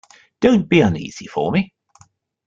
[0.39, 1.75] Don't be uneasy for me!